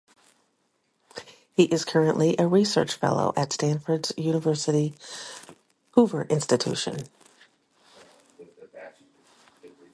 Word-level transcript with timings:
He 1.53 1.65
is 1.65 1.85
currently 1.85 2.35
a 2.39 2.47
research 2.47 2.91
fellow 2.95 3.33
at 3.37 3.53
Stanford 3.53 4.09
University's 4.17 4.95
Hoover 5.91 6.23
Institution. 6.23 7.03